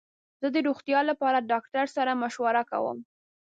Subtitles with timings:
[0.41, 2.97] زه د روغتیا لپاره ډاکټر سره مشوره کوم.